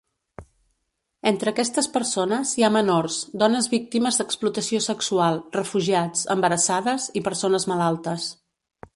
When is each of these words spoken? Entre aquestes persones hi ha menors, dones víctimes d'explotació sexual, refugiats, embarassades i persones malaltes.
Entre 1.31 1.51
aquestes 1.55 1.87
persones 1.97 2.53
hi 2.61 2.63
ha 2.63 2.69
menors, 2.75 3.17
dones 3.43 3.67
víctimes 3.73 4.17
d'explotació 4.21 4.79
sexual, 4.85 5.37
refugiats, 5.57 6.23
embarassades 6.37 7.07
i 7.21 7.23
persones 7.29 7.69
malaltes. 7.73 8.27